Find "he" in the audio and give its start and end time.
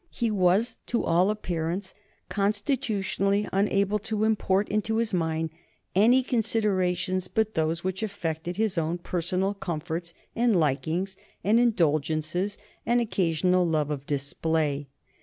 0.09-0.31